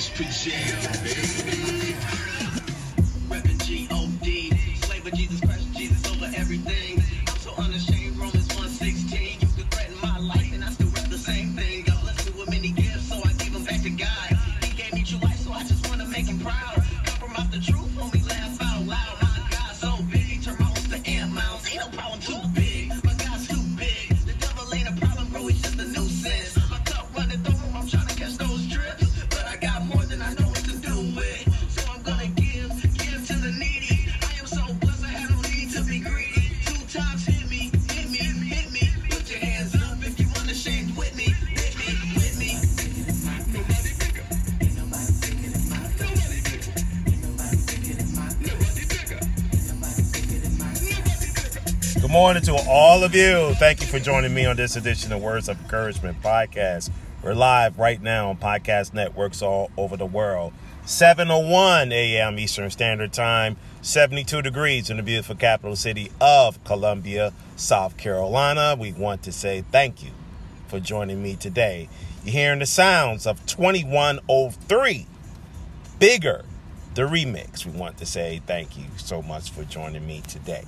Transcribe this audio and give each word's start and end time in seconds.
It's 0.00 0.10
Pajam, 0.10 1.02
baby. 1.02 1.96
Reppin' 3.28 3.64
G-O-D, 3.64 4.58
Good 52.08 52.14
morning 52.14 52.42
to 52.44 52.56
all 52.66 53.04
of 53.04 53.14
you. 53.14 53.52
Thank 53.56 53.82
you 53.82 53.86
for 53.86 53.98
joining 53.98 54.32
me 54.32 54.46
on 54.46 54.56
this 54.56 54.76
edition 54.76 55.12
of 55.12 55.20
Words 55.20 55.46
of 55.46 55.60
Encouragement 55.60 56.22
podcast. 56.22 56.90
We're 57.22 57.34
live 57.34 57.78
right 57.78 58.00
now 58.00 58.30
on 58.30 58.38
podcast 58.38 58.94
networks 58.94 59.42
all 59.42 59.70
over 59.76 59.94
the 59.94 60.06
world. 60.06 60.54
7:01 60.86 61.92
a.m. 61.92 62.38
Eastern 62.38 62.70
Standard 62.70 63.12
Time, 63.12 63.58
72 63.82 64.40
degrees 64.40 64.88
in 64.88 64.96
the 64.96 65.02
beautiful 65.02 65.36
capital 65.36 65.76
city 65.76 66.10
of 66.18 66.64
Columbia, 66.64 67.34
South 67.56 67.98
Carolina. 67.98 68.74
We 68.74 68.92
want 68.92 69.22
to 69.24 69.30
say 69.30 69.62
thank 69.70 70.02
you 70.02 70.12
for 70.66 70.80
joining 70.80 71.22
me 71.22 71.36
today. 71.36 71.90
You're 72.24 72.32
hearing 72.32 72.60
the 72.60 72.66
sounds 72.66 73.26
of 73.26 73.44
2103 73.44 75.06
Bigger, 75.98 76.46
the 76.94 77.02
remix. 77.02 77.66
We 77.66 77.72
want 77.72 77.98
to 77.98 78.06
say 78.06 78.40
thank 78.46 78.78
you 78.78 78.86
so 78.96 79.20
much 79.20 79.50
for 79.50 79.64
joining 79.64 80.06
me 80.06 80.22
today. 80.26 80.64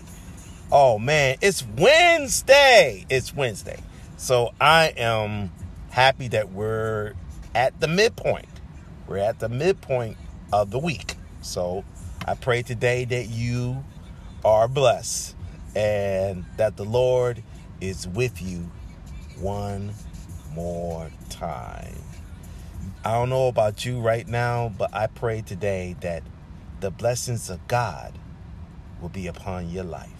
Oh 0.73 1.01
man, 1.01 1.37
it's 1.41 1.67
Wednesday. 1.67 3.05
It's 3.11 3.35
Wednesday. 3.35 3.81
So 4.17 4.51
I 4.61 4.93
am 4.97 5.51
happy 5.91 6.29
that 6.29 6.53
we're 6.53 7.15
at 7.57 7.81
the 7.81 7.89
midpoint. 7.89 8.47
We're 9.09 9.17
at 9.17 9.41
the 9.41 9.49
midpoint 9.49 10.17
of 10.53 10.71
the 10.71 10.79
week. 10.79 11.17
So 11.43 11.85
I 12.25 12.35
pray 12.35 12.63
today 12.63 13.05
that 13.07 13.27
you 13.27 13.83
are 14.45 14.69
blessed 14.69 15.35
and 15.75 16.45
that 16.57 16.77
the 16.77 16.85
Lord 16.85 17.43
is 17.81 18.07
with 18.07 18.41
you 18.41 18.71
one 19.41 19.93
more 20.55 21.11
time. 21.31 21.97
I 23.05 23.15
don't 23.15 23.29
know 23.29 23.49
about 23.49 23.85
you 23.85 23.99
right 23.99 24.29
now, 24.29 24.69
but 24.69 24.95
I 24.95 25.09
pray 25.09 25.43
today 25.43 25.97
that 26.03 26.23
the 26.79 26.93
blessings 26.93 27.51
of 27.51 27.67
God 27.67 28.17
will 29.01 29.09
be 29.09 29.27
upon 29.27 29.69
your 29.69 29.83
life. 29.83 30.20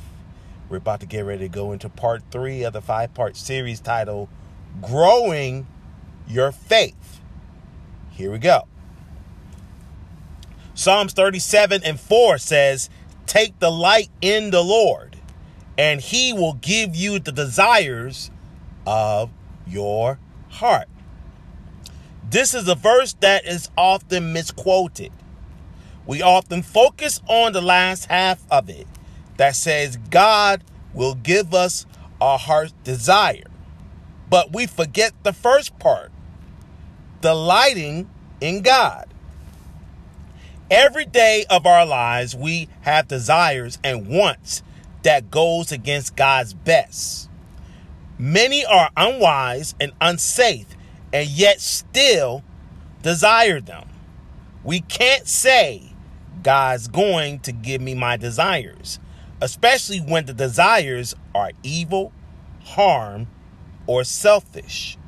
We're 0.71 0.77
about 0.77 1.01
to 1.01 1.07
get 1.07 1.23
ready 1.23 1.47
to 1.47 1.49
go 1.49 1.73
into 1.73 1.89
part 1.89 2.23
three 2.31 2.63
of 2.63 2.73
the 2.73 2.81
five 2.81 3.13
part 3.13 3.37
series 3.37 3.81
titled 3.81 4.29
Growing 4.81 5.67
Your 6.29 6.53
Faith. 6.53 7.21
Here 8.13 8.31
we 8.31 8.39
go. 8.39 8.69
Psalms 10.75 11.13
37 11.13 11.83
and 11.85 11.99
4 11.99 12.39
says, 12.39 12.89
Take 13.27 13.59
delight 13.59 14.11
in 14.21 14.53
the 14.53 14.63
Lord, 14.63 15.17
and 15.77 16.01
he 16.01 16.33
will 16.33 16.55
give 16.55 16.95
you 16.95 17.19
the 17.19 17.33
desires 17.33 18.31
of 18.87 19.31
your 19.67 20.21
heart. 20.51 20.89
This 22.31 22.55
is 22.55 22.69
a 22.69 22.77
verse 22.77 23.15
that 23.15 23.45
is 23.45 23.69
often 23.77 24.33
misquoted. 24.33 25.11
We 26.07 26.23
often 26.23 26.63
focus 26.63 27.21
on 27.27 27.55
the 27.55 27.61
last 27.61 28.05
half 28.05 28.41
of 28.53 28.71
it 28.71 28.87
that 29.41 29.57
says 29.57 29.97
God 30.11 30.63
will 30.93 31.15
give 31.15 31.55
us 31.55 31.87
our 32.21 32.39
heart's 32.39 32.75
desire. 32.85 33.47
But 34.29 34.53
we 34.53 34.67
forget 34.67 35.15
the 35.23 35.33
first 35.33 35.79
part 35.79 36.13
delighting 37.23 38.11
in 38.43 38.61
God. 38.61 39.09
Every 40.71 41.07
day 41.07 41.47
of 41.49 41.65
our 41.65 41.87
lives, 41.87 42.37
we 42.37 42.69
have 42.83 43.09
desires 43.09 43.79
and 43.83 44.09
wants 44.09 44.63
that 45.05 45.31
goes 45.31 45.73
against 45.73 46.17
God's 46.17 46.53
best. 46.53 47.31
Many 48.19 48.67
are 48.67 48.91
unwise 48.95 49.75
and 49.81 49.93
unsafe 50.03 50.67
and 51.15 51.27
yet 51.27 51.63
still 51.63 52.45
desire 53.03 53.63
them. 53.63 53.89
We 54.65 54.81
can't 54.81 55.27
say 55.27 55.95
God's 56.43 56.89
going 56.89 57.41
to 57.41 57.53
give 57.53 57.81
me 57.81 57.95
my 57.95 58.19
desires, 58.19 59.01
especially 59.41 59.99
when 59.99 60.27
the 60.27 60.35
desires 60.35 61.15
are 61.35 61.53
evil, 61.63 62.13
harm, 62.63 63.27
or 63.87 64.05
selfish. 64.05 64.99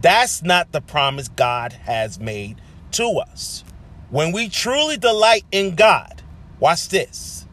That's 0.00 0.42
not 0.42 0.72
the 0.72 0.80
promise 0.80 1.28
God 1.28 1.72
has 1.72 2.20
made 2.20 2.60
to 2.92 3.22
us. 3.26 3.64
When 4.10 4.32
we 4.32 4.48
truly 4.48 4.96
delight 4.96 5.44
in 5.50 5.74
God, 5.74 6.22
watch 6.60 6.88
this. 6.88 7.46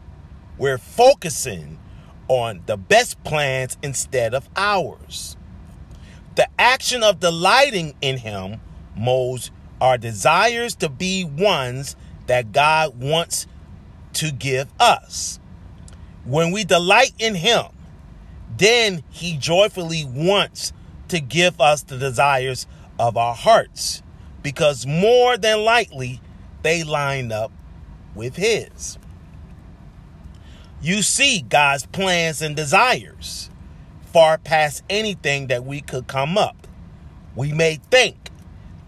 We're 0.58 0.78
focusing 0.78 1.78
on 2.28 2.62
the 2.66 2.76
best 2.76 3.22
plans 3.24 3.76
instead 3.82 4.34
of 4.34 4.48
ours. 4.56 5.36
The 6.36 6.48
action 6.58 7.02
of 7.02 7.20
delighting 7.20 7.94
in 8.00 8.18
Him 8.18 8.60
molds 8.96 9.50
our 9.80 9.98
desires 9.98 10.74
to 10.76 10.88
be 10.88 11.24
ones 11.24 11.96
that 12.26 12.52
God 12.52 13.00
wants 13.00 13.46
to 14.14 14.30
give 14.30 14.68
us. 14.78 15.38
When 16.24 16.52
we 16.52 16.64
delight 16.64 17.14
in 17.18 17.34
Him, 17.34 17.66
then 18.56 19.02
He 19.10 19.36
joyfully 19.36 20.04
wants 20.04 20.72
to 21.08 21.20
give 21.20 21.60
us 21.60 21.82
the 21.82 21.98
desires 21.98 22.66
of 22.98 23.16
our 23.16 23.34
hearts 23.34 24.02
because 24.42 24.86
more 24.86 25.36
than 25.36 25.64
likely 25.64 26.20
they 26.62 26.84
line 26.84 27.32
up 27.32 27.52
with 28.14 28.36
His. 28.36 28.98
You 30.80 31.02
see 31.02 31.42
God's 31.42 31.86
plans 31.86 32.42
and 32.42 32.56
desires 32.56 33.50
far 34.12 34.36
past 34.36 34.82
anything 34.90 35.46
that 35.46 35.64
we 35.64 35.80
could 35.80 36.06
come 36.06 36.36
up. 36.36 36.66
We 37.34 37.52
may 37.52 37.76
think 37.90 38.30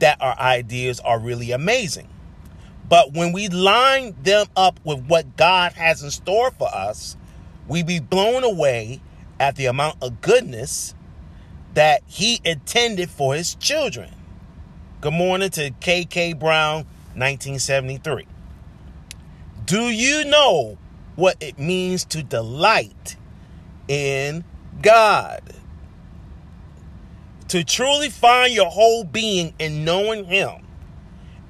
that 0.00 0.20
our 0.20 0.38
ideas 0.38 1.00
are 1.00 1.18
really 1.18 1.50
amazing, 1.52 2.08
but 2.88 3.12
when 3.12 3.32
we 3.32 3.48
line 3.48 4.14
them 4.22 4.46
up 4.56 4.78
with 4.84 5.06
what 5.06 5.36
God 5.36 5.72
has 5.72 6.02
in 6.02 6.10
store 6.10 6.50
for 6.50 6.68
us, 6.68 7.16
we 7.66 7.82
be 7.82 7.98
blown 7.98 8.44
away 8.44 9.00
at 9.40 9.56
the 9.56 9.66
amount 9.66 10.02
of 10.02 10.20
goodness 10.20 10.94
that 11.74 12.02
He 12.06 12.40
intended 12.44 13.10
for 13.10 13.34
His 13.34 13.54
children. 13.54 14.10
Good 15.00 15.14
morning 15.14 15.50
to 15.50 15.70
KK 15.70 16.38
Brown, 16.38 16.84
1973. 17.14 18.26
Do 19.64 19.80
you 19.80 20.24
know 20.24 20.76
what 21.16 21.36
it 21.40 21.58
means 21.58 22.04
to 22.06 22.22
delight 22.22 23.16
in 23.88 24.44
God? 24.82 25.42
To 27.48 27.64
truly 27.64 28.10
find 28.10 28.52
your 28.52 28.70
whole 28.70 29.04
being 29.04 29.54
in 29.58 29.84
knowing 29.84 30.24
Him 30.24 30.64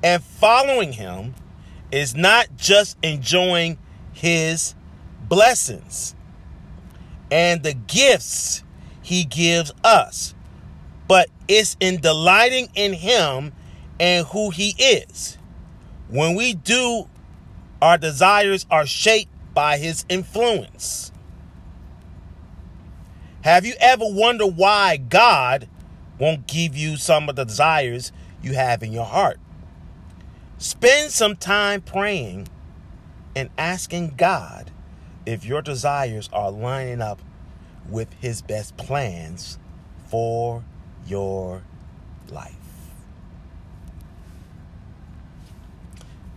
and 0.05 0.23
following 0.23 0.93
Him 0.93 1.35
is 1.91 2.15
not 2.15 2.57
just 2.57 2.97
enjoying 3.03 3.79
His 4.13 4.75
blessings 5.29 6.15
and 7.31 7.63
the 7.63 7.73
gifts 7.73 8.63
He 9.03 9.25
gives 9.25 9.73
us, 9.83 10.35
but 11.09 11.29
it's 11.49 11.77
in 11.81 12.01
delighting 12.01 12.69
in 12.75 12.93
Him 12.93 13.53
and 13.99 14.27
who 14.27 14.51
He 14.51 14.75
is. 14.79 15.39
When 16.09 16.35
we 16.35 16.53
do, 16.53 17.09
our 17.81 17.97
desires 17.97 18.67
are 18.71 18.87
shaped 18.87 19.33
by 19.55 19.79
His 19.79 20.05
influence. 20.11 21.13
Have 23.41 23.65
you 23.65 23.75
ever 23.81 24.05
wondered 24.07 24.57
why 24.57 24.99
God 24.99 25.67
won't 26.19 26.47
give 26.47 26.77
you 26.77 26.97
some 26.97 27.29
of 27.29 27.37
the 27.37 27.45
desires 27.45 28.13
you 28.43 28.53
have 28.55 28.83
in 28.83 28.93
your 28.93 29.07
heart? 29.07 29.39
Spend 30.59 31.11
some 31.11 31.37
time 31.37 31.81
praying 31.81 32.49
and 33.35 33.51
asking 33.59 34.15
God 34.17 34.71
if 35.27 35.45
your 35.45 35.63
desires 35.63 36.29
are 36.33 36.51
lining 36.51 37.01
up 37.01 37.21
with 37.89 38.13
His 38.15 38.43
best 38.43 38.77
plans 38.77 39.59
for 40.07 40.63
your 41.07 41.63
life. 42.31 42.55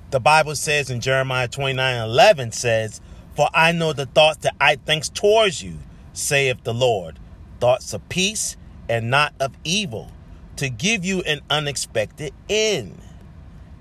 The 0.09 0.19
Bible 0.19 0.55
says 0.55 0.89
in 0.89 1.01
Jeremiah 1.01 1.47
29 1.47 2.01
11 2.01 2.51
says, 2.53 3.01
For 3.35 3.49
I 3.53 3.71
know 3.71 3.93
the 3.93 4.05
thoughts 4.05 4.39
that 4.39 4.55
I 4.59 4.77
think 4.77 5.13
towards 5.13 5.61
you, 5.61 5.77
saith 6.13 6.63
the 6.63 6.73
Lord, 6.73 7.19
thoughts 7.59 7.93
of 7.93 8.07
peace 8.09 8.57
and 8.89 9.09
not 9.09 9.33
of 9.39 9.51
evil, 9.63 10.11
to 10.55 10.69
give 10.69 11.05
you 11.05 11.21
an 11.21 11.41
unexpected 11.49 12.33
end. 12.49 13.01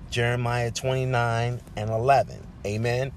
Jeremiah 0.09 0.71
29 0.71 1.61
and 1.75 1.89
11. 1.89 2.45
Amen. 2.65 3.11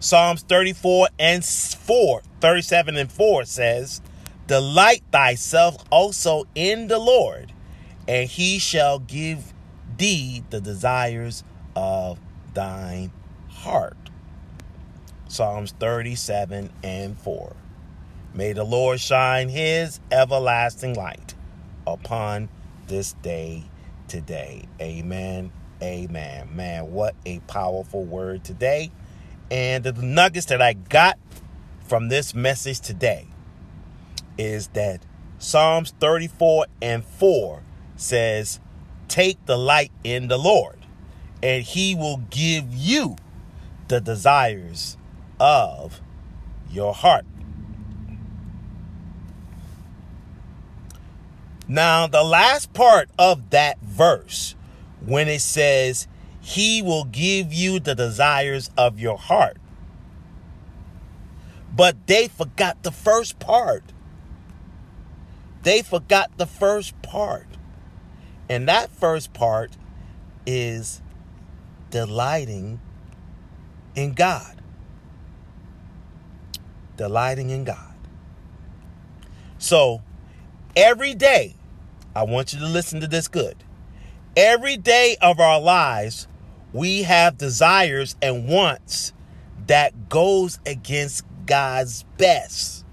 Psalms 0.00 0.42
34 0.42 1.08
and 1.18 1.44
4, 1.44 2.22
37 2.40 2.96
and 2.96 3.10
4 3.10 3.44
says, 3.44 4.00
Delight 4.46 5.02
thyself 5.10 5.76
also 5.90 6.44
in 6.54 6.88
the 6.88 6.98
Lord, 6.98 7.52
and 8.06 8.28
he 8.28 8.58
shall 8.58 8.98
give 8.98 9.54
thee 9.96 10.44
the 10.50 10.60
desires 10.60 11.42
of 11.74 12.18
thine 12.52 13.10
heart. 13.48 13.96
Psalms 15.28 15.72
37 15.80 16.70
and 16.82 17.18
4. 17.18 17.56
May 18.34 18.52
the 18.52 18.64
Lord 18.64 19.00
shine 19.00 19.48
his 19.48 20.00
everlasting 20.10 20.94
light 20.94 21.34
upon 21.86 22.48
this 22.88 23.14
day 23.14 23.64
today. 24.08 24.64
Amen. 24.80 25.50
Amen. 25.84 26.48
Man, 26.56 26.92
what 26.92 27.14
a 27.26 27.40
powerful 27.40 28.04
word 28.04 28.42
today. 28.42 28.90
And 29.50 29.84
the 29.84 29.92
nuggets 29.92 30.46
that 30.46 30.62
I 30.62 30.72
got 30.72 31.18
from 31.86 32.08
this 32.08 32.34
message 32.34 32.80
today 32.80 33.26
is 34.38 34.68
that 34.68 35.02
Psalms 35.38 35.92
34 36.00 36.66
and 36.80 37.04
4 37.04 37.62
says, 37.96 38.60
Take 39.08 39.44
the 39.44 39.58
light 39.58 39.92
in 40.02 40.28
the 40.28 40.38
Lord, 40.38 40.78
and 41.42 41.62
he 41.62 41.94
will 41.94 42.22
give 42.30 42.72
you 42.72 43.16
the 43.88 44.00
desires 44.00 44.96
of 45.38 46.00
your 46.70 46.94
heart. 46.94 47.26
Now, 51.68 52.06
the 52.06 52.24
last 52.24 52.72
part 52.72 53.10
of 53.18 53.50
that 53.50 53.78
verse, 53.82 54.54
when 55.06 55.28
it 55.28 55.40
says, 55.40 56.06
He 56.40 56.82
will 56.82 57.04
give 57.04 57.52
you 57.52 57.80
the 57.80 57.94
desires 57.94 58.70
of 58.76 58.98
your 58.98 59.18
heart. 59.18 59.56
But 61.74 62.06
they 62.06 62.28
forgot 62.28 62.82
the 62.82 62.92
first 62.92 63.38
part. 63.38 63.82
They 65.62 65.82
forgot 65.82 66.36
the 66.36 66.46
first 66.46 67.00
part. 67.02 67.46
And 68.48 68.68
that 68.68 68.90
first 68.90 69.32
part 69.32 69.72
is 70.46 71.00
delighting 71.90 72.80
in 73.94 74.12
God. 74.12 74.60
Delighting 76.96 77.50
in 77.50 77.64
God. 77.64 77.94
So, 79.58 80.02
every 80.76 81.14
day, 81.14 81.54
I 82.14 82.24
want 82.24 82.52
you 82.52 82.60
to 82.60 82.66
listen 82.66 83.00
to 83.00 83.06
this 83.06 83.26
good. 83.26 83.56
Every 84.36 84.76
day 84.76 85.16
of 85.22 85.38
our 85.38 85.60
lives, 85.60 86.26
we 86.72 87.04
have 87.04 87.38
desires 87.38 88.16
and 88.20 88.48
wants 88.48 89.12
that 89.66 90.08
goes 90.08 90.58
against 90.66 91.24
God's 91.46 92.04
best. 92.18 92.84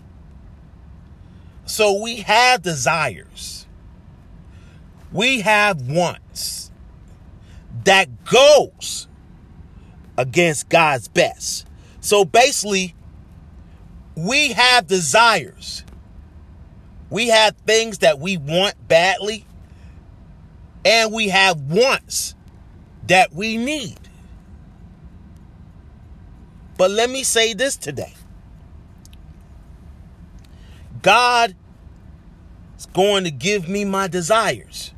So 1.66 2.02
we 2.02 2.18
have 2.18 2.62
desires. 2.62 3.66
We 5.12 5.42
have 5.42 5.82
wants 5.82 6.72
that 7.86 8.24
goes 8.26 9.08
against 10.18 10.70
God's 10.70 11.08
best. 11.08 11.66
So 12.02 12.24
basically, 12.24 12.96
we 14.16 14.50
have 14.54 14.88
desires. 14.88 15.84
We 17.10 17.30
have 17.30 17.56
things 17.66 18.00
that 18.00 18.20
we 18.20 18.38
want 18.38 18.76
badly, 18.88 19.46
and 20.86 21.14
we 21.14 21.30
have 21.30 21.60
wants 21.62 22.36
that 23.08 23.34
we 23.34 23.58
need. 23.58 23.98
But 26.78 26.92
let 26.92 27.10
me 27.10 27.24
say 27.24 27.54
this 27.54 27.78
today 27.78 28.14
God 31.02 31.56
is 32.78 32.86
going 32.88 33.24
to 33.24 33.32
give 33.32 33.68
me 33.68 33.86
my 33.86 34.08
desires. 34.08 34.94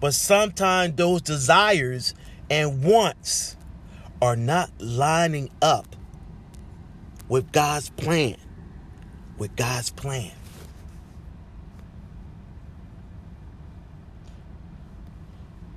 But 0.00 0.14
sometimes 0.14 0.94
those 0.94 1.22
desires 1.22 2.14
and 2.50 2.84
wants 2.84 3.56
are 4.22 4.36
not 4.36 4.70
lining 4.78 5.50
up 5.60 5.96
with 7.28 7.50
God's 7.52 7.90
plan. 7.90 8.36
With 9.38 9.54
God's 9.56 9.90
plan. 9.90 10.37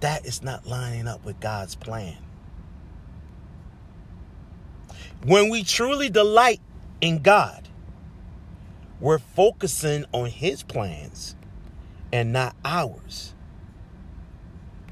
That 0.01 0.25
is 0.25 0.41
not 0.41 0.65
lining 0.65 1.07
up 1.07 1.23
with 1.23 1.39
God's 1.39 1.75
plan. 1.75 2.17
When 5.23 5.49
we 5.49 5.63
truly 5.63 6.09
delight 6.09 6.59
in 7.01 7.19
God, 7.19 7.67
we're 8.99 9.19
focusing 9.19 10.05
on 10.11 10.25
His 10.27 10.63
plans 10.63 11.35
and 12.11 12.33
not 12.33 12.55
ours. 12.65 13.35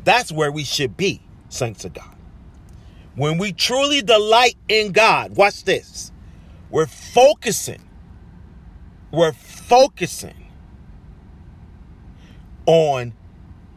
That's 0.03 0.31
where 0.31 0.51
we 0.51 0.63
should 0.63 0.95
be, 0.95 1.21
saints 1.49 1.85
of 1.85 1.93
God. 1.93 2.15
When 3.15 3.39
we 3.39 3.51
truly 3.51 4.03
delight 4.03 4.55
in 4.67 4.91
God, 4.91 5.35
watch 5.35 5.63
this. 5.63 6.11
We're 6.69 6.85
focusing. 6.85 7.81
We're 9.11 9.33
focusing 9.33 10.51
on 12.67 13.13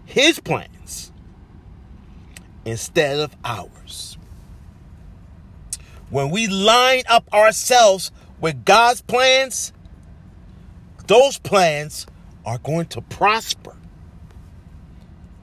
His 0.05 0.39
plans 0.39 1.12
instead 2.65 3.19
of 3.19 3.37
ours. 3.45 4.17
When 6.11 6.31
we 6.31 6.47
line 6.47 7.05
up 7.09 7.33
ourselves 7.33 8.11
with 8.41 8.65
God's 8.65 9.01
plans, 9.01 9.73
those 11.07 11.39
plans 11.39 12.07
are 12.45 12.59
going 12.59 12.87
to 12.87 13.01
prosper. 13.01 13.77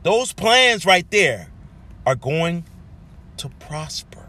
Those 0.03 0.31
plans 0.31 0.85
right 0.85 1.09
there 1.09 1.49
are 2.05 2.15
going 2.15 2.65
to 3.38 3.49
prosper. 3.49 4.25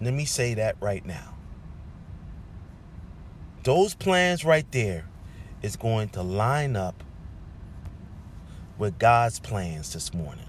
Let 0.00 0.12
me 0.12 0.26
say 0.26 0.54
that 0.54 0.76
right 0.80 1.04
now. 1.06 1.34
Those 3.62 3.94
plans 3.94 4.44
right 4.44 4.70
there 4.70 5.06
is 5.62 5.76
going 5.76 6.10
to 6.10 6.22
line 6.22 6.76
up 6.76 7.02
with 8.78 8.98
God's 8.98 9.38
plans 9.38 9.92
this 9.92 10.12
morning. 10.12 10.46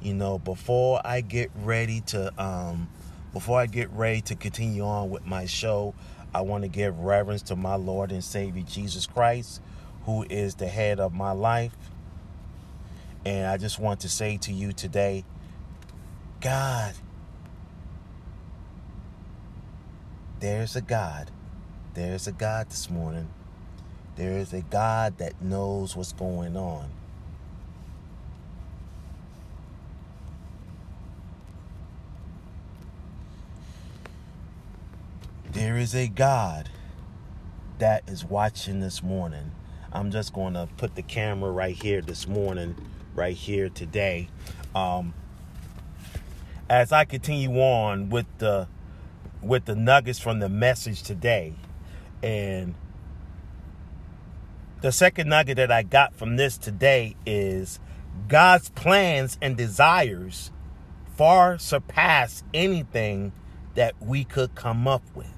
You 0.00 0.14
know, 0.14 0.38
before 0.38 1.00
I 1.04 1.20
get 1.20 1.50
ready 1.56 2.00
to 2.02 2.32
um 2.42 2.88
before 3.32 3.60
I 3.60 3.66
get 3.66 3.90
ready 3.90 4.20
to 4.22 4.34
continue 4.34 4.82
on 4.84 5.10
with 5.10 5.26
my 5.26 5.46
show, 5.46 5.94
I 6.34 6.42
want 6.42 6.62
to 6.62 6.68
give 6.68 6.98
reverence 6.98 7.42
to 7.42 7.56
my 7.56 7.74
Lord 7.74 8.12
and 8.12 8.22
Savior 8.22 8.62
Jesus 8.62 9.06
Christ, 9.06 9.60
who 10.04 10.24
is 10.30 10.54
the 10.54 10.68
head 10.68 11.00
of 11.00 11.12
my 11.12 11.32
life. 11.32 11.76
And 13.24 13.46
I 13.46 13.56
just 13.56 13.78
want 13.78 14.00
to 14.00 14.08
say 14.08 14.36
to 14.38 14.52
you 14.52 14.72
today, 14.72 15.24
God, 16.40 16.94
there's 20.40 20.76
a 20.76 20.80
God. 20.80 21.30
There's 21.94 22.26
a 22.26 22.32
God 22.32 22.70
this 22.70 22.88
morning. 22.88 23.28
There 24.16 24.38
is 24.38 24.52
a 24.52 24.62
God 24.62 25.18
that 25.18 25.42
knows 25.42 25.96
what's 25.96 26.12
going 26.12 26.56
on. 26.56 26.90
There 35.68 35.76
is 35.76 35.94
a 35.94 36.08
God 36.08 36.70
that 37.76 38.08
is 38.08 38.24
watching 38.24 38.80
this 38.80 39.02
morning. 39.02 39.52
I'm 39.92 40.10
just 40.10 40.32
going 40.32 40.54
to 40.54 40.66
put 40.78 40.94
the 40.94 41.02
camera 41.02 41.50
right 41.50 41.76
here 41.76 42.00
this 42.00 42.26
morning, 42.26 42.74
right 43.14 43.36
here 43.36 43.68
today. 43.68 44.30
Um, 44.74 45.12
as 46.70 46.90
I 46.90 47.04
continue 47.04 47.50
on 47.60 48.08
with 48.08 48.24
the 48.38 48.66
with 49.42 49.66
the 49.66 49.76
nuggets 49.76 50.18
from 50.18 50.38
the 50.38 50.48
message 50.48 51.02
today, 51.02 51.52
and 52.22 52.74
the 54.80 54.90
second 54.90 55.28
nugget 55.28 55.58
that 55.58 55.70
I 55.70 55.82
got 55.82 56.14
from 56.14 56.36
this 56.36 56.56
today 56.56 57.14
is 57.26 57.78
God's 58.26 58.70
plans 58.70 59.36
and 59.42 59.54
desires 59.54 60.50
far 61.14 61.58
surpass 61.58 62.42
anything 62.54 63.32
that 63.74 64.00
we 64.00 64.24
could 64.24 64.54
come 64.54 64.88
up 64.88 65.02
with. 65.14 65.37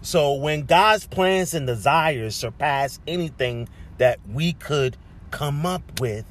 So 0.00 0.34
when 0.34 0.62
God's 0.62 1.06
plans 1.06 1.54
and 1.54 1.66
desires 1.66 2.36
surpass 2.36 3.00
anything 3.06 3.68
that 3.98 4.20
we 4.30 4.52
could 4.52 4.96
come 5.30 5.66
up 5.66 6.00
with, 6.00 6.24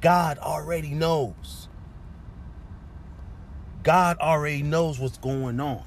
God 0.00 0.38
already 0.38 0.90
knows. 0.90 1.68
God 3.82 4.18
already 4.18 4.62
knows 4.62 5.00
what's 5.00 5.18
going 5.18 5.58
on. 5.60 5.82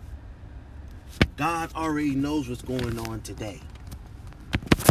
God 1.38 1.74
already 1.74 2.15
knows 2.15 2.50
what's 2.50 2.62
going 2.62 3.00
on 3.00 3.22
today. 3.22 3.62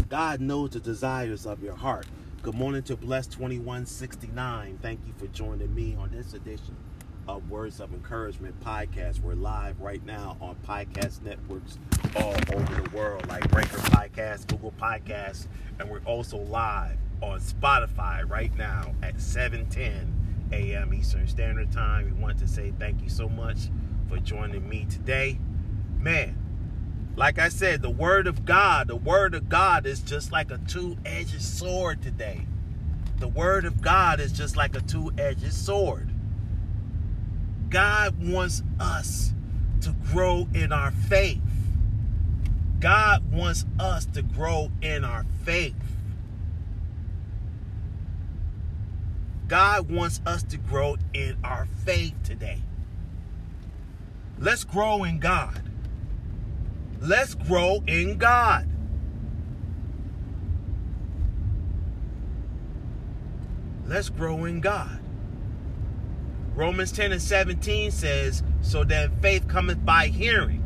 God 0.08 0.40
knows 0.40 0.70
the 0.70 0.80
desires 0.80 1.46
of 1.46 1.62
your 1.62 1.76
heart. 1.76 2.06
Good 2.42 2.54
morning 2.54 2.82
to 2.84 2.96
Bless 2.96 3.26
2169. 3.26 4.78
Thank 4.80 5.00
you 5.06 5.12
for 5.18 5.26
joining 5.26 5.74
me 5.74 5.96
on 6.00 6.10
this 6.10 6.32
edition 6.32 6.76
of 7.28 7.50
Words 7.50 7.80
of 7.80 7.92
Encouragement 7.92 8.58
podcast. 8.60 9.20
We're 9.20 9.34
live 9.34 9.80
right 9.80 10.04
now 10.04 10.36
on 10.40 10.56
podcast 10.66 11.22
networks 11.22 11.78
all 12.16 12.34
over 12.54 12.82
the 12.82 12.90
world, 12.94 13.26
like 13.28 13.48
Breaker 13.50 13.78
Podcast, 13.78 14.46
Google 14.48 14.72
Podcast, 14.80 15.46
and 15.78 15.90
we're 15.90 16.02
also 16.04 16.38
live 16.38 16.96
on 17.22 17.40
Spotify 17.40 18.28
right 18.28 18.54
now 18.56 18.94
at 19.02 19.16
7:10 19.16 20.52
a.m. 20.52 20.94
Eastern 20.94 21.26
Standard 21.26 21.70
Time. 21.70 22.06
We 22.06 22.12
want 22.12 22.38
to 22.38 22.48
say 22.48 22.72
thank 22.78 23.02
you 23.02 23.08
so 23.08 23.28
much 23.28 23.68
for 24.08 24.18
joining 24.18 24.68
me 24.68 24.86
today. 24.90 25.38
Man, 25.98 26.36
like 27.16 27.38
I 27.38 27.48
said, 27.48 27.82
the 27.82 27.90
word 27.90 28.26
of 28.26 28.44
God, 28.44 28.88
the 28.88 28.96
word 28.96 29.34
of 29.34 29.48
God 29.48 29.86
is 29.86 30.00
just 30.00 30.32
like 30.32 30.50
a 30.50 30.58
two-edged 30.58 31.42
sword 31.42 32.02
today. 32.02 32.46
The 33.18 33.28
word 33.28 33.64
of 33.66 33.82
God 33.82 34.18
is 34.20 34.32
just 34.32 34.56
like 34.56 34.74
a 34.74 34.80
two-edged 34.80 35.52
sword. 35.52 36.09
God 37.70 38.16
wants 38.28 38.64
us 38.80 39.32
to 39.82 39.94
grow 40.12 40.48
in 40.52 40.72
our 40.72 40.90
faith. 40.90 41.40
God 42.80 43.30
wants 43.32 43.64
us 43.78 44.06
to 44.06 44.22
grow 44.22 44.72
in 44.82 45.04
our 45.04 45.24
faith. 45.44 45.74
God 49.46 49.90
wants 49.90 50.20
us 50.26 50.42
to 50.44 50.56
grow 50.56 50.96
in 51.14 51.36
our 51.44 51.66
faith 51.84 52.14
today. 52.24 52.60
Let's 54.38 54.64
grow 54.64 55.04
in 55.04 55.18
God. 55.18 55.62
Let's 57.00 57.34
grow 57.34 57.82
in 57.86 58.18
God. 58.18 58.68
Let's 63.86 64.08
grow 64.08 64.44
in 64.44 64.60
God. 64.60 64.99
Romans 66.54 66.92
10 66.92 67.12
and 67.12 67.22
17 67.22 67.90
says, 67.90 68.42
So 68.62 68.84
then 68.84 69.10
faith 69.20 69.48
cometh 69.48 69.84
by 69.84 70.08
hearing, 70.08 70.62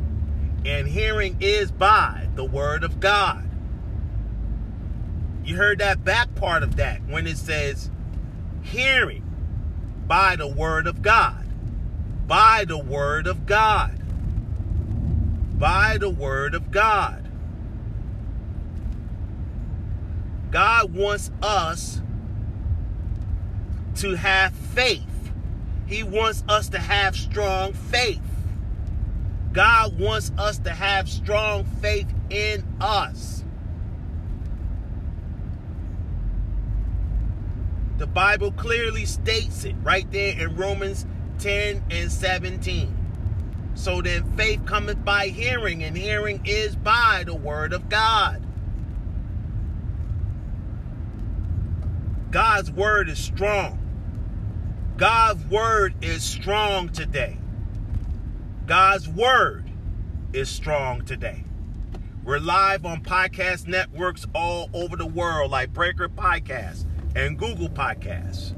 and 0.65 0.87
hearing 0.87 1.37
is 1.39 1.71
by 1.71 2.27
the 2.35 2.43
word 2.45 2.83
of 2.83 2.99
God. 2.99 3.47
You 5.43 5.57
heard 5.57 5.79
that 5.79 6.03
back 6.03 6.33
part 6.35 6.63
of 6.63 6.75
that 6.77 7.05
when 7.07 7.27
it 7.27 7.37
says, 7.37 7.91
Hearing 8.63 9.23
by 10.07 10.35
the 10.35 10.47
word 10.47 10.87
of 10.87 11.01
God. 11.01 11.45
By 12.27 12.65
the 12.67 12.79
word 12.79 13.27
of 13.27 13.45
God. 13.45 14.01
By 15.59 15.97
the 15.99 16.09
word 16.09 16.55
of 16.55 16.71
God. 16.71 17.29
God 20.51 20.93
wants 20.93 21.31
us 21.41 22.01
to 23.97 24.15
have 24.15 24.53
faith. 24.53 25.03
He 25.87 26.03
wants 26.03 26.43
us 26.47 26.69
to 26.69 26.79
have 26.79 27.15
strong 27.15 27.73
faith. 27.73 28.21
God 29.53 29.99
wants 29.99 30.31
us 30.37 30.57
to 30.59 30.71
have 30.71 31.07
strong 31.07 31.63
faith 31.81 32.11
in 32.29 32.65
us. 32.81 33.43
The 37.97 38.07
Bible 38.07 38.51
clearly 38.51 39.05
states 39.05 39.63
it 39.63 39.75
right 39.81 40.09
there 40.11 40.37
in 40.37 40.55
Romans 40.57 41.05
10 41.39 41.85
and 41.89 42.11
17. 42.11 42.95
So 43.75 44.01
then 44.01 44.29
faith 44.35 44.65
cometh 44.65 45.03
by 45.05 45.27
hearing, 45.27 45.83
and 45.83 45.95
hearing 45.95 46.41
is 46.45 46.75
by 46.75 47.23
the 47.25 47.35
word 47.35 47.71
of 47.71 47.87
God. 47.87 48.45
God's 52.31 52.71
word 52.71 53.07
is 53.07 53.19
strong. 53.19 53.84
God's 54.97 55.43
word 55.47 55.93
is 56.01 56.23
strong 56.23 56.87
today. 56.87 57.37
God's 58.65 59.09
word 59.09 59.69
is 60.31 60.47
strong 60.47 61.03
today. 61.03 61.43
We're 62.23 62.39
live 62.39 62.85
on 62.85 63.03
podcast 63.03 63.67
networks 63.67 64.25
all 64.33 64.69
over 64.73 64.95
the 64.95 65.05
world, 65.05 65.51
like 65.51 65.73
Breaker 65.73 66.07
Podcast 66.07 66.85
and 67.13 67.37
Google 67.37 67.67
Podcasts. 67.67 68.55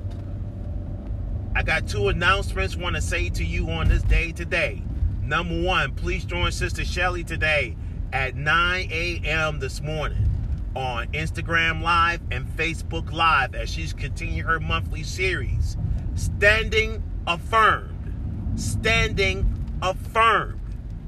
I 1.55 1.63
got 1.63 1.87
two 1.87 2.07
announcements 2.09 2.75
want 2.75 2.95
to 2.97 3.01
say 3.01 3.29
to 3.29 3.43
you 3.43 3.71
on 3.71 3.87
this 3.87 4.03
day 4.03 4.31
today. 4.31 4.83
Number 5.23 5.59
one, 5.59 5.95
please 5.95 6.23
join 6.23 6.51
Sister 6.51 6.85
Shelly 6.85 7.23
today 7.23 7.75
at 8.13 8.35
9 8.35 8.89
a.m. 8.91 9.57
this 9.57 9.81
morning 9.81 10.29
on 10.75 11.07
Instagram 11.13 11.81
Live 11.81 12.21
and 12.29 12.45
Facebook 12.45 13.11
Live 13.11 13.55
as 13.55 13.71
she's 13.71 13.91
continuing 13.91 14.45
her 14.45 14.59
monthly 14.59 15.01
series, 15.01 15.75
Standing 16.17 17.03
Affirmed. 17.27 18.59
Standing 18.59 19.77
Affirmed. 19.83 20.59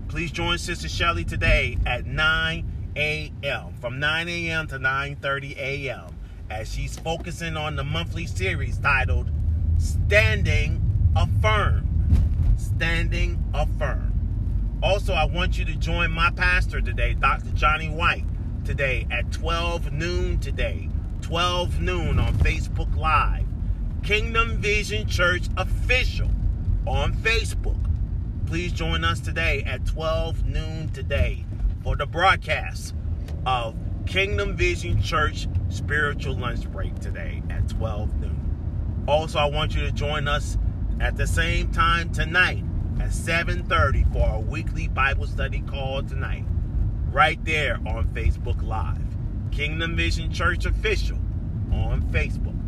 Please 0.07 0.31
join 0.31 0.59
Sister 0.59 0.87
Shelly 0.87 1.23
today 1.23 1.79
at 1.83 2.05
9 2.05 2.91
a.m. 2.95 3.73
from 3.81 3.99
9 3.99 4.29
a.m. 4.29 4.67
to 4.67 4.77
9:30 4.77 5.57
a.m. 5.57 6.15
as 6.51 6.71
she's 6.71 6.95
focusing 6.99 7.57
on 7.57 7.75
the 7.75 7.83
monthly 7.83 8.27
series 8.27 8.77
titled 8.77 9.31
Standing 9.79 10.79
Affirmed. 11.15 11.87
Standing 12.57 13.43
Affirmed. 13.55 14.13
Also, 14.83 15.13
I 15.13 15.25
want 15.25 15.57
you 15.57 15.65
to 15.65 15.75
join 15.75 16.11
my 16.11 16.29
pastor 16.29 16.81
today, 16.81 17.15
Dr. 17.15 17.49
Johnny 17.55 17.89
White, 17.89 18.25
today 18.63 19.07
at 19.09 19.31
12 19.31 19.91
noon 19.91 20.39
today. 20.39 20.87
12 21.21 21.81
noon 21.81 22.19
on 22.19 22.35
Facebook 22.35 22.95
Live. 22.95 23.48
Kingdom 24.03 24.57
Vision 24.57 25.07
Church 25.07 25.43
Official 25.57 26.29
on 26.87 27.13
Facebook. 27.13 27.77
Please 28.47 28.71
join 28.71 29.03
us 29.03 29.19
today 29.19 29.63
at 29.67 29.85
12 29.85 30.45
noon 30.45 30.89
today 30.89 31.45
for 31.83 31.95
the 31.95 32.07
broadcast 32.07 32.95
of 33.45 33.75
Kingdom 34.07 34.57
Vision 34.57 34.99
Church 35.01 35.47
Spiritual 35.69 36.35
Lunch 36.35 36.69
Break 36.71 36.97
today 36.99 37.43
at 37.51 37.69
12 37.69 38.19
noon. 38.19 39.05
Also, 39.07 39.37
I 39.37 39.45
want 39.45 39.75
you 39.75 39.81
to 39.81 39.91
join 39.91 40.27
us 40.27 40.57
at 40.99 41.15
the 41.15 41.27
same 41.27 41.71
time 41.71 42.11
tonight 42.11 42.63
at 42.99 43.13
7:30 43.13 44.11
for 44.11 44.25
our 44.27 44.39
weekly 44.39 44.87
Bible 44.87 45.27
study 45.27 45.61
call 45.61 46.01
tonight. 46.01 46.45
Right 47.11 47.43
there 47.45 47.79
on 47.85 48.07
Facebook 48.07 48.63
Live. 48.63 48.97
Kingdom 49.51 49.95
Vision 49.95 50.31
Church 50.31 50.65
Official 50.65 51.17
on 51.71 52.01
Facebook. 52.11 52.58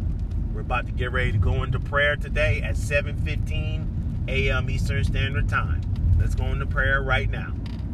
We're 0.53 0.61
about 0.61 0.85
to 0.87 0.91
get 0.91 1.13
ready 1.13 1.31
to 1.31 1.37
go 1.37 1.63
into 1.63 1.79
prayer 1.79 2.17
today 2.17 2.61
at 2.61 2.75
7:15 2.75 4.27
a.m. 4.27 4.69
Eastern 4.69 5.03
Standard 5.03 5.47
Time. 5.47 5.81
Let's 6.19 6.35
go 6.35 6.45
into 6.47 6.65
prayer 6.65 7.01
right 7.01 7.29
now. 7.29 7.53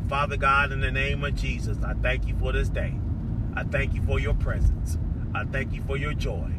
Father 0.10 0.38
God, 0.38 0.72
in 0.72 0.82
the 0.82 0.92
name 0.92 1.24
of 1.24 1.36
Jesus, 1.36 1.78
I 1.84 1.94
thank 1.94 2.28
you 2.28 2.36
for 2.40 2.52
this 2.52 2.70
day. 2.70 2.96
I 3.56 3.64
thank 3.64 3.94
you 3.94 4.02
for 4.02 4.20
your 4.20 4.34
presence. 4.34 4.98
I 5.36 5.44
thank 5.46 5.72
you 5.72 5.84
for 5.84 5.98
your 5.98 6.14
joy. 6.14 6.52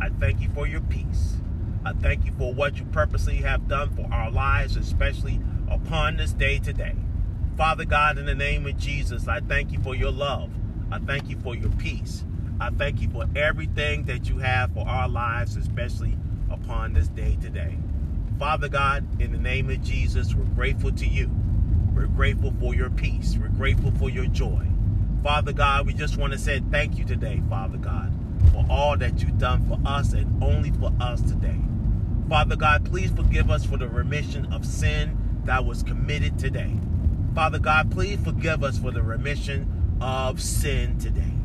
I 0.00 0.10
thank 0.10 0.40
you 0.42 0.50
for 0.50 0.66
your 0.66 0.82
peace. 0.82 1.36
I 1.84 1.92
thank 1.94 2.26
you 2.26 2.32
for 2.36 2.52
what 2.52 2.76
you 2.76 2.84
purposely 2.86 3.36
have 3.36 3.68
done 3.68 3.88
for 3.96 4.06
our 4.12 4.30
lives, 4.30 4.76
especially 4.76 5.40
upon 5.70 6.16
this 6.18 6.32
day 6.34 6.58
today. 6.58 6.96
Father 7.56 7.86
God, 7.86 8.18
in 8.18 8.26
the 8.26 8.34
name 8.34 8.66
of 8.66 8.76
Jesus, 8.76 9.26
I 9.26 9.40
thank 9.40 9.72
you 9.72 9.80
for 9.80 9.94
your 9.94 10.12
love. 10.12 10.50
I 10.90 10.98
thank 10.98 11.30
you 11.30 11.38
for 11.40 11.54
your 11.54 11.70
peace. 11.70 12.24
I 12.60 12.70
thank 12.70 13.00
you 13.00 13.08
for 13.08 13.24
everything 13.36 14.04
that 14.04 14.28
you 14.28 14.38
have 14.38 14.72
for 14.72 14.86
our 14.86 15.08
lives, 15.08 15.56
especially 15.56 16.16
upon 16.50 16.92
this 16.92 17.06
day 17.06 17.38
today. 17.40 17.78
Father 18.36 18.68
God, 18.68 19.20
in 19.20 19.30
the 19.30 19.38
name 19.38 19.70
of 19.70 19.80
Jesus, 19.82 20.34
we're 20.34 20.44
grateful 20.44 20.90
to 20.92 21.06
you. 21.06 21.30
We're 21.94 22.08
grateful 22.08 22.52
for 22.60 22.74
your 22.74 22.90
peace. 22.90 23.36
We're 23.40 23.48
grateful 23.48 23.92
for 23.92 24.10
your 24.10 24.26
joy. 24.26 24.66
Father 25.22 25.52
God, 25.52 25.86
we 25.86 25.94
just 25.94 26.16
want 26.16 26.32
to 26.32 26.38
say 26.38 26.60
thank 26.70 26.98
you 26.98 27.04
today, 27.04 27.40
Father 27.48 27.78
God, 27.78 28.12
for 28.52 28.64
all 28.68 28.96
that 28.96 29.22
you've 29.22 29.38
done 29.38 29.64
for 29.68 29.78
us 29.88 30.12
and 30.12 30.42
only 30.42 30.72
for 30.72 30.92
us 31.00 31.20
today. 31.22 31.60
Father 32.28 32.56
God, 32.56 32.84
please 32.84 33.12
forgive 33.12 33.50
us 33.52 33.64
for 33.64 33.76
the 33.76 33.88
remission 33.88 34.52
of 34.52 34.66
sin 34.66 35.16
that 35.44 35.64
was 35.64 35.84
committed 35.84 36.38
today. 36.40 36.76
Father 37.36 37.60
God, 37.60 37.90
please 37.92 38.18
forgive 38.24 38.64
us 38.64 38.78
for 38.78 38.90
the 38.90 39.02
remission 39.02 39.98
of 40.00 40.40
sin 40.40 40.98
today. 40.98 41.37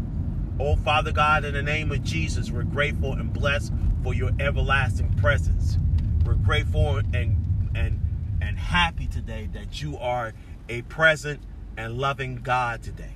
Oh, 0.60 0.76
Father 0.76 1.12
God, 1.12 1.46
in 1.46 1.56
the 1.56 1.64
name 1.64 1.92
of 1.92 2.04
Jesus, 2.04 2.52
we're 2.52 2.62
grateful 2.62 3.14
and 3.14 3.34
blessed 3.34 3.74
for 4.04 4.14
your 4.14 4.30
everlasting 4.40 5.12
presence. 5.16 5.80
We're 6.24 6.36
grateful 6.36 6.98
and 6.98 7.72
and 7.74 8.00
and 8.40 8.60
happy 8.60 9.08
today 9.08 9.50
that 9.54 9.82
you 9.82 9.98
are 9.98 10.32
a 10.70 10.84
present 10.84 11.42
and 11.76 11.98
loving 11.98 12.36
God 12.36 12.84
today. 12.84 13.16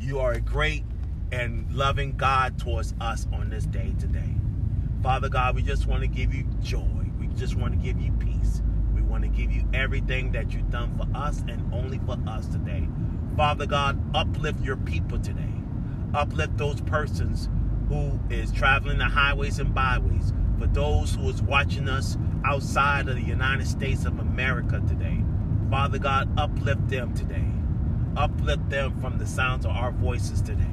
You 0.00 0.18
are 0.18 0.32
a 0.32 0.40
great 0.40 0.82
and 1.30 1.70
loving 1.72 2.16
God 2.16 2.58
towards 2.58 2.94
us 3.00 3.28
on 3.32 3.48
this 3.48 3.66
day 3.66 3.94
today. 4.00 4.34
Father 5.04 5.28
God, 5.28 5.54
we 5.54 5.62
just 5.62 5.86
want 5.86 6.02
to 6.02 6.08
give 6.08 6.34
you 6.34 6.48
joy. 6.62 7.06
We 7.20 7.28
just 7.28 7.54
want 7.54 7.74
to 7.74 7.78
give 7.78 8.00
you 8.00 8.10
peace. 8.14 8.60
We 8.92 9.02
want 9.02 9.22
to 9.22 9.28
give 9.28 9.52
you 9.52 9.62
everything 9.72 10.32
that 10.32 10.52
you've 10.52 10.70
done 10.70 10.98
for 10.98 11.06
us 11.16 11.44
and 11.46 11.72
only 11.72 12.00
for 12.00 12.18
us 12.26 12.48
today. 12.48 12.88
Father 13.36 13.66
God, 13.66 14.02
uplift 14.16 14.60
your 14.64 14.76
people 14.78 15.20
today. 15.20 15.56
Uplift 16.14 16.56
those 16.56 16.80
persons 16.82 17.48
who 17.88 18.18
is 18.30 18.52
traveling 18.52 18.98
the 18.98 19.04
highways 19.04 19.58
and 19.58 19.74
byways. 19.74 20.32
For 20.58 20.66
those 20.66 21.14
who 21.14 21.28
is 21.28 21.42
watching 21.42 21.88
us 21.88 22.16
outside 22.44 23.08
of 23.08 23.16
the 23.16 23.22
United 23.22 23.66
States 23.66 24.04
of 24.04 24.18
America 24.18 24.82
today. 24.86 25.22
Father 25.70 25.98
God, 25.98 26.28
uplift 26.38 26.88
them 26.88 27.12
today. 27.14 27.44
Uplift 28.16 28.70
them 28.70 28.98
from 29.00 29.18
the 29.18 29.26
sounds 29.26 29.66
of 29.66 29.72
our 29.72 29.90
voices 29.90 30.40
today. 30.40 30.64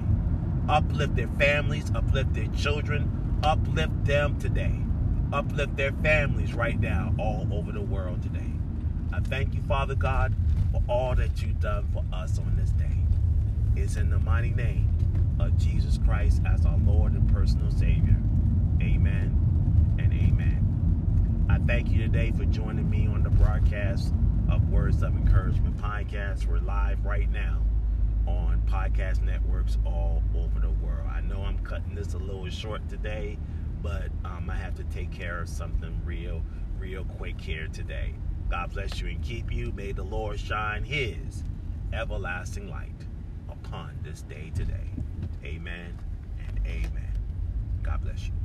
Uplift 0.70 1.16
their 1.16 1.28
families, 1.40 1.92
uplift 1.94 2.34
their 2.34 2.48
children, 2.48 3.40
uplift 3.44 4.06
them 4.06 4.40
today. 4.40 4.80
Uplift 5.34 5.76
their 5.76 5.92
families 6.04 6.54
right 6.54 6.80
now 6.80 7.14
all 7.18 7.48
over 7.52 7.72
the 7.72 7.82
world 7.82 8.22
today. 8.22 8.54
I 9.12 9.20
thank 9.20 9.54
you, 9.54 9.62
Father 9.64 9.96
God, 9.96 10.34
for 10.72 10.82
all 10.88 11.16
that 11.16 11.42
you've 11.42 11.60
done 11.60 11.88
for 11.92 12.04
us 12.14 12.38
on 12.38 12.56
this 12.56 12.70
day. 12.72 12.86
It's 13.76 13.98
in 13.98 14.10
the 14.10 14.20
mighty 14.20 14.52
name 14.52 14.93
of 15.44 15.58
Jesus 15.58 16.00
Christ 16.06 16.42
as 16.46 16.66
our 16.66 16.78
Lord 16.86 17.12
and 17.12 17.30
personal 17.32 17.70
Savior. 17.70 18.16
Amen 18.82 19.96
and 20.00 20.14
amen. 20.14 21.46
I 21.50 21.58
thank 21.68 21.90
you 21.90 21.98
today 21.98 22.32
for 22.32 22.46
joining 22.46 22.90
me 22.90 23.08
on 23.08 23.24
the 23.24 23.30
broadcast 23.30 24.14
of 24.50 24.70
Words 24.70 25.04
of 25.04 25.16
Encouragement 25.18 25.78
podcast. 25.78 26.48
We're 26.48 26.60
live 26.60 27.04
right 27.06 27.30
now 27.30 27.62
on 28.26 28.62
podcast 28.68 29.22
networks 29.22 29.78
all 29.86 30.24
over 30.34 30.62
the 30.62 30.72
world. 30.72 31.10
I 31.10 31.20
know 31.20 31.42
I'm 31.42 31.60
cutting 31.60 31.94
this 31.94 32.14
a 32.14 32.20
little 32.20 32.50
short 32.50 32.88
today, 32.88 33.38
but 33.82 34.08
um, 34.24 34.50
I 34.50 34.56
have 34.56 34.76
to 34.76 34.84
take 34.86 35.12
care 35.12 35.42
of 35.42 35.50
something 35.50 36.02
real, 36.06 36.42
real 36.80 37.04
quick 37.18 37.40
here 37.42 37.68
today. 37.68 38.14
God 38.50 38.72
bless 38.72 39.02
you 39.02 39.10
and 39.10 39.22
keep 39.22 39.52
you. 39.52 39.74
May 39.74 39.92
the 39.92 40.04
Lord 40.04 40.40
shine 40.40 40.86
his 40.86 41.44
everlasting 41.92 42.70
light 42.70 42.90
upon 43.50 44.00
this 44.04 44.22
day 44.22 44.50
today. 44.56 45.03
Amen 45.46 45.98
and 46.48 46.60
amen. 46.68 47.14
God 47.84 48.02
bless 48.04 48.28
you. 48.28 48.43